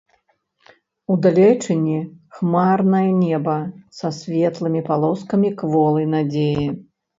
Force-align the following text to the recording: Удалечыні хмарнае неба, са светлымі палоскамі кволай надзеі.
Удалечыні 1.15 1.97
хмарнае 2.37 3.03
неба, 3.21 3.57
са 3.99 4.09
светлымі 4.23 4.85
палоскамі 4.91 5.55
кволай 5.63 6.11
надзеі. 6.19 6.69